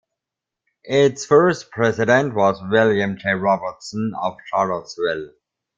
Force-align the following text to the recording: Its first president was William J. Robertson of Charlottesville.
Its 0.83 1.27
first 1.27 1.69
president 1.69 2.33
was 2.33 2.59
William 2.71 3.17
J. 3.19 3.33
Robertson 3.33 4.13
of 4.19 4.35
Charlottesville. 4.49 5.29